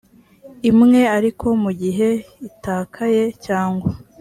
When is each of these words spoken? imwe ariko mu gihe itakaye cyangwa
imwe 0.69 1.01
ariko 1.17 1.45
mu 1.63 1.71
gihe 1.81 2.09
itakaye 2.49 3.23
cyangwa 3.45 3.91